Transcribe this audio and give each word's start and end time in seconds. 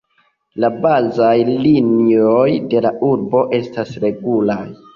La 0.63 0.69
bazaj 0.85 1.33
linioj 1.49 2.49
de 2.73 2.83
la 2.89 2.95
urbo 3.11 3.45
estas 3.61 3.95
regulaj. 4.07 4.61